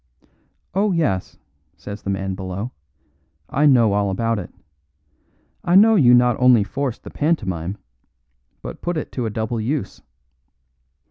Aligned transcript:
"Oh, 0.73 0.91
yes," 0.93 1.37
says 1.77 2.01
the 2.01 2.09
man 2.09 2.33
below, 2.33 2.71
"I 3.51 3.67
know 3.67 3.93
all 3.93 4.09
about 4.09 4.39
it. 4.39 4.51
I 5.63 5.75
know 5.75 5.93
you 5.93 6.15
not 6.15 6.35
only 6.41 6.63
forced 6.63 7.03
the 7.03 7.11
pantomime, 7.11 7.77
but 8.63 8.81
put 8.81 8.97
it 8.97 9.11
to 9.11 9.27
a 9.27 9.29
double 9.29 9.61
use. 9.61 10.01